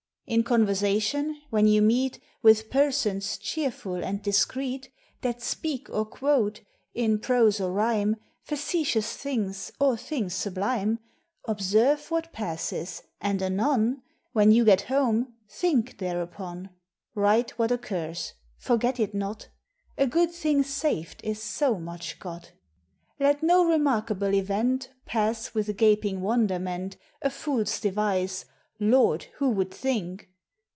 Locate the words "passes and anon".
12.31-14.03